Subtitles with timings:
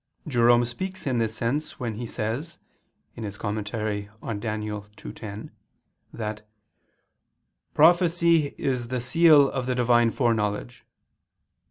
[0.27, 2.57] Jerome speaks in this sense when he says
[3.15, 3.71] [*Comment.
[3.71, 5.51] in Daniel ii, 10]
[6.11, 6.49] that
[7.75, 10.87] "prophecy is the seal of the Divine foreknowledge."